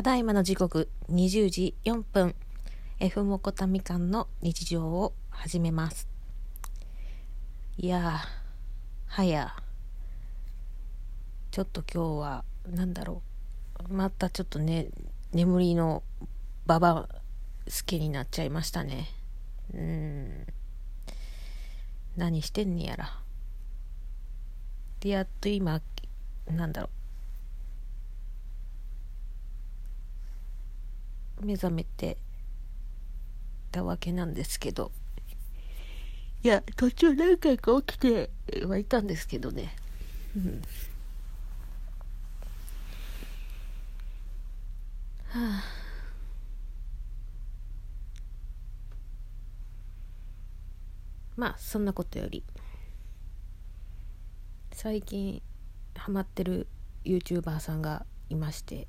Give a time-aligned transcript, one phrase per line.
[0.00, 2.34] ただいまの時刻20時4分。
[3.00, 6.08] F モコタみかんの日常を始めます。
[7.76, 8.18] いや
[9.04, 9.54] はや。
[11.50, 13.20] ちょっと今日はなんだろ
[13.90, 13.92] う。
[13.92, 14.88] またちょっとね
[15.34, 16.02] 眠りの
[16.64, 17.06] ババ
[17.66, 19.06] 好きになっちゃいましたね。
[19.74, 20.46] うん。
[22.16, 23.20] 何してんねやら。
[25.00, 25.82] でやっと今
[26.50, 26.99] なんだろう。
[31.42, 32.16] 目覚めて
[33.72, 34.92] たわけなんですけど。
[36.42, 38.30] いや途中何回か起きて
[38.66, 39.76] はいたんですけどね、
[40.34, 40.62] うん、
[45.28, 45.62] はあ。
[51.36, 52.42] まあそんなことより
[54.72, 55.42] 最近
[55.94, 56.66] ハマってる
[57.04, 58.88] YouTuber さんがいまして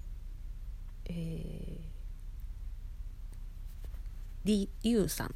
[1.06, 2.01] えー
[4.44, 5.36] りゆうさん。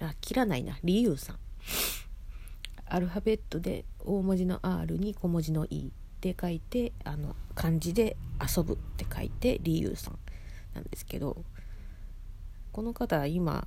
[0.00, 0.78] あ切らないな。
[0.82, 1.38] りゆうさん。
[2.88, 10.18] アルファベットで大文字の R に小文字の E って書いてあの漢字で遊ぶって書いてりゆうさん
[10.74, 11.44] なんですけど
[12.72, 13.66] この方は今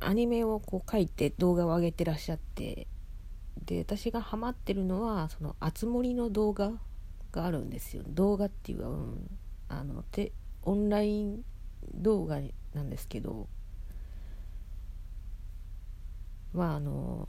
[0.00, 2.86] アニメをこう書いて動画を上げてらっしゃって
[3.64, 6.72] で私がハマってるのはそのあつ森の動画
[7.32, 8.02] があるんですよ。
[8.08, 9.38] 動画っていうか、うん、
[9.68, 11.44] あのてオンライン
[11.94, 12.40] 動画
[12.74, 13.48] なんですけど
[16.52, 17.28] まああの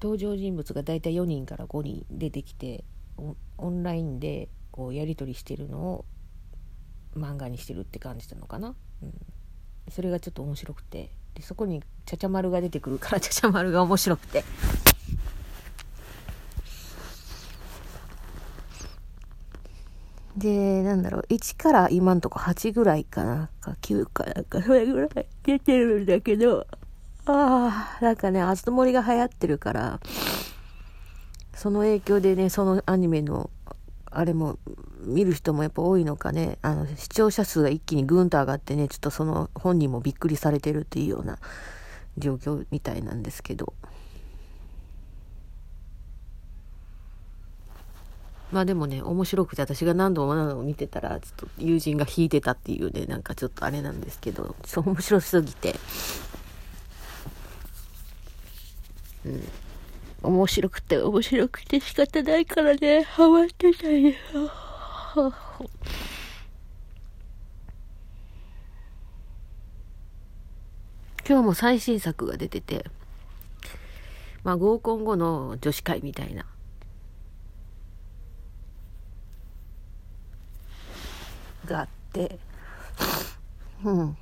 [0.00, 2.84] 登場人物が大体4人から5人出てきて
[3.16, 6.04] オンラインでこうやり取りしてるのを
[7.16, 9.12] 漫画にしてるって感じなのかな、うん、
[9.90, 11.10] それがちょっと面白くて。
[11.38, 14.44] でそこにちゃちゃ丸が出てくるからちゃちゃ丸が面白くて。
[20.38, 26.66] で、なんだろう、1から今んとこ8ぐらいかな、か9かなんか、それぐらい出てるんだけど、
[27.26, 30.00] ああ、なんかね、あつ森が流行ってるから、
[31.54, 33.50] その影響でね、そのアニメの、
[34.10, 34.58] あれも、
[35.00, 41.38] 見る人もやっぱ多いのかね、あの、視聴者数が一気にぐんと上がってね、ちょっとその本人もびっくりされてるっていうような
[42.16, 43.74] 状況みたいなんですけど。
[48.50, 55.74] まあでもね、面白くて私が何度も何度も見てたら、ちょっと友人が弾いてたっていうね、なんかちょっとあれなんですけど、ちょっと面白すぎて、
[59.26, 59.48] うん。
[60.20, 64.14] 面白くて面白くて仕方ないからね、ハマってたよ。
[71.28, 72.86] 今日も最新作が出てて、
[74.42, 76.46] まあ合コン後の女子会みたいな
[81.68, 82.38] があって。
[83.84, 84.16] うん。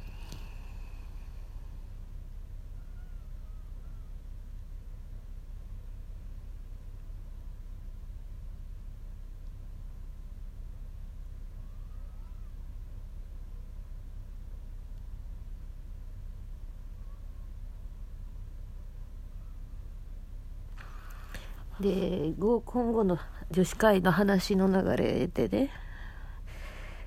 [21.80, 22.32] で
[22.62, 23.18] 今後の
[23.50, 25.85] 女子会の話の流れでね。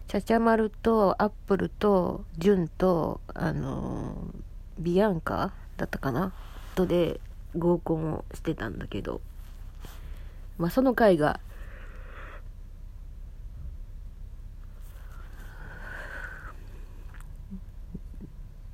[0.09, 4.17] ちゃちゃ丸とアップルとジュンとあの
[4.79, 6.33] ビアンカだったかな？
[6.73, 7.19] とで
[7.55, 9.21] 合コンをしてたんだけど。
[10.57, 11.39] まあその回が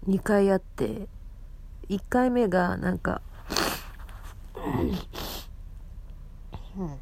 [0.07, 1.09] 2回あって
[1.89, 3.21] 1回目がなんか
[6.77, 6.97] うん。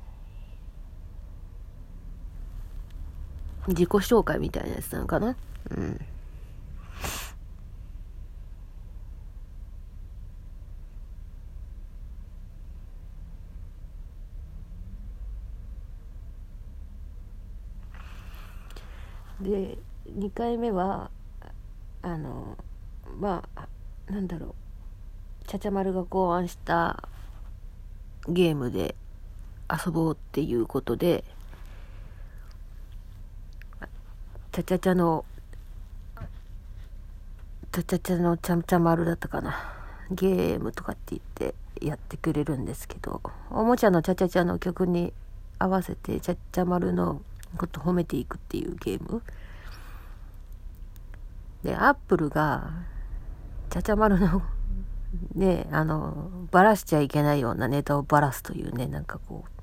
[3.67, 5.35] 自己紹介みたいなやつなのかな？
[5.71, 5.99] うん。
[19.41, 19.77] で
[20.07, 21.11] 2回目は
[22.01, 22.57] あの
[23.19, 23.67] まあ
[24.09, 24.55] なんだろ
[25.43, 27.09] うちゃちゃ丸が考案した
[28.29, 28.95] ゲームで
[29.69, 31.25] 遊ぼうっていうことで
[34.53, 35.25] ちゃちゃちゃの、
[37.71, 39.55] ちゃちゃちゃのちゃんちゃ丸だったかな。
[40.11, 43.19] ゲームとかって言ってやってくれるんですけど、
[43.49, 45.11] おもちゃのちゃちゃちゃの曲に
[45.57, 47.23] 合わせてちゃちゃ丸の
[47.57, 49.23] こと褒めていくっていうゲーム。
[51.63, 52.73] で、アップルが、
[53.71, 54.43] ちゃちゃ丸の
[55.33, 59.62] ね、あの、ばらしちゃいけないようなネタをばらすというね、なんかこう、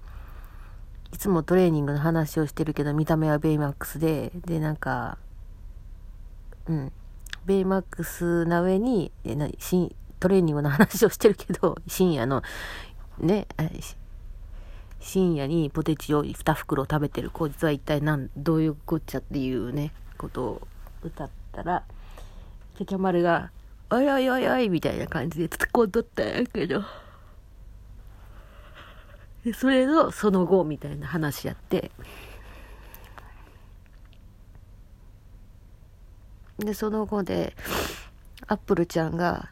[1.13, 5.19] いつもトレーニングの話をしてるけど、見た目はベイマックスで、で、なんか、
[6.67, 6.93] うん、
[7.47, 12.43] ベイマックスな上に、えなしトレーニングの話をしてるけど、 深夜の、
[13.19, 13.49] ね、
[15.01, 20.69] 深夜にポテチを2袋食べてるこいつは一体何、どういうこっちゃっていうね、ことを
[21.03, 21.85] 歌ったら、
[22.77, 23.51] ちゃちゃ丸が、
[23.91, 26.85] おいおいおいおいみたいな感じで突っ込んどったんやけど。
[29.55, 31.91] それのその後みたいな話やって。
[36.59, 37.57] でその後で
[38.47, 39.49] アップルちゃんが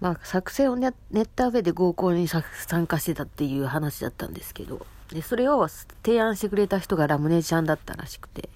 [0.00, 2.42] まあ作戦を練った上で合コンに参
[2.88, 4.84] 加してたっていう話だったんですけど。
[5.12, 5.66] でそれを
[6.04, 8.48] 提案してくれた人がラムネちゃんだったらしくて。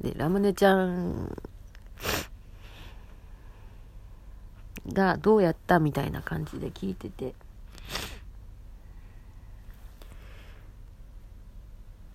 [0.00, 1.36] でラムネちゃん
[4.88, 7.34] がどうやったみたいな感じで聞いてて。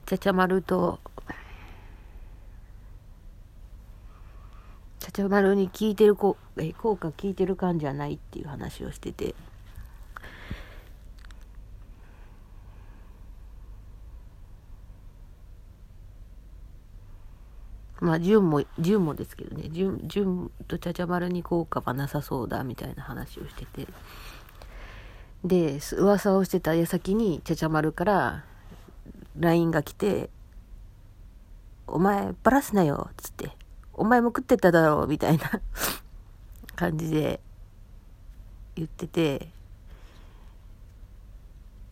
[0.07, 1.00] ちゃちゃ丸と、
[5.00, 9.36] ちゃちゃ丸に聞いてる効え効果聞いてる感じはないっていう話をしてて。
[18.00, 23.88] まあ、純も、純もですけどね、純、純とちゃちゃ丸に効果はなさそうだ、みたいな話をしてて。
[25.44, 28.45] で、噂をしてた矢先に、ちゃちゃ丸から、
[29.39, 30.30] LINE が来て、
[31.88, 33.51] お前バラすなよ、っつって。
[33.94, 35.62] お前も食ってただろう、みたいな
[36.75, 37.39] 感じで
[38.75, 39.50] 言ってて、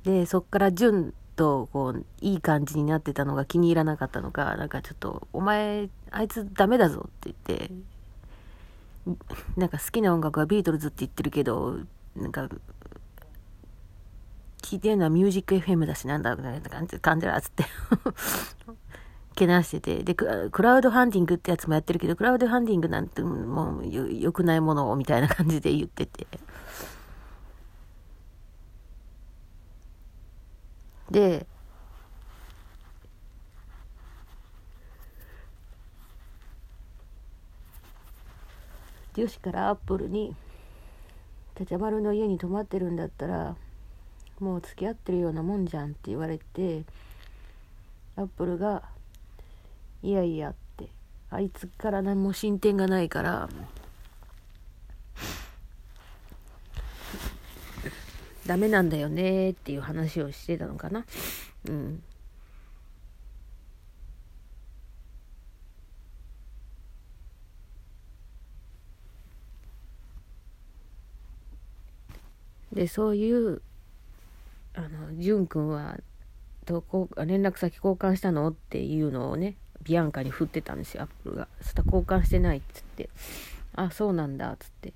[0.04, 7.72] で、そっから純とこう、いい感じになってたのが気に入らなかったのか、なんかちょっと、お前、あいつダメだぞって言って、
[9.56, 11.80] なんか好きな音楽はビートルズって言ってるけど、
[12.16, 12.50] なんか
[14.66, 17.66] 聞いてるのはミュージック FM だし、なんだ、みたいな感じ、感じだ、つって
[19.36, 20.04] けなしてて。
[20.04, 26.26] で、クラウドファンディングってやつもやってるけど、クラウドファンディングなんてもう良くないもの、みたいな感じで言ってて。
[31.12, 31.46] で、
[39.14, 40.36] 女子からアップルに、
[41.56, 43.56] ちゃちゃ丸の家に泊まってるんだったら、
[44.40, 46.84] もう付き合ってるようなもんじゃんって言われて
[48.16, 48.84] アップルが
[50.04, 50.90] 「いやいや」って
[51.30, 53.50] あいつから何も進展がないから
[58.46, 61.06] ダメなんだよねっていう話をしてたのかな。
[61.68, 62.04] うん。
[72.74, 73.62] でそういう
[74.76, 75.98] あの、ジュン君は、
[76.66, 78.50] どこ、連絡先交換したの？
[78.50, 81.48] っていうのをね、ビアンカに振ってたんですよ、アップルが。
[81.62, 83.10] そしたら交換してないっつって、
[83.76, 84.94] あ、そうなんだ、っつって。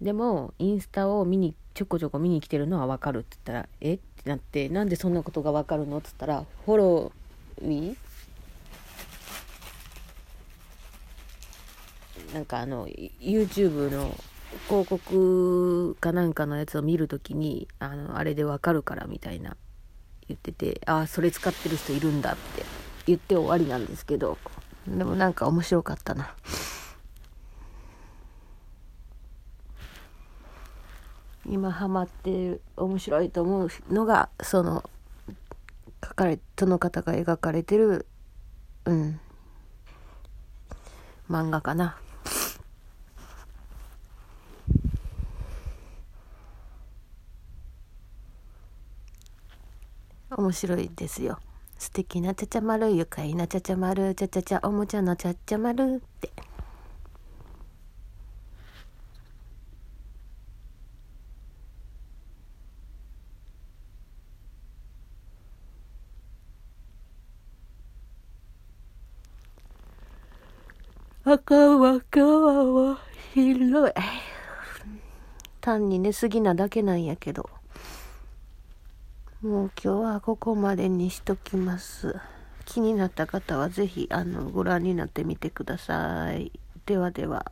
[0.00, 3.94] でも、インスタを見に、ちょこちょこ見に来てるのはわかるって言ったら、え？
[3.94, 5.98] ってなって、なんでそんなことがわかるの？
[5.98, 7.96] っつったら、フォロー、ウィ
[12.34, 14.14] なんかあの、YouTube の
[14.68, 19.56] 広告かなんかのやつを見るときに、あの、あれでわかるからみたいな
[20.28, 22.64] 言ってて、ああ、それ使ってる人いるんだって
[23.06, 24.38] 言って終わりなんですけど、
[24.86, 26.34] でもなんか面白かったな。
[31.46, 34.88] 今ハマって面白いと思うのが、その、
[36.04, 38.06] 書かれ、その方が描かれてる、
[38.84, 39.20] うん、
[41.28, 41.96] 漫画かな。
[50.40, 51.38] 面白いですよ。
[51.78, 56.30] 素敵なちゃちゃまる、愉快なちゃちゃまる、ちゃちゃちゃおもちゃのちゃっちゃまるって。
[71.22, 72.98] 赤は川は
[73.34, 73.94] 広い。
[75.60, 77.59] 単に寝すぎなだけなんやけど。
[79.42, 82.14] もう今日はここまでにしときます。
[82.66, 86.52] 気になった方はぜひ、あの、ご覧になってみてください。
[86.84, 87.50] ではでは。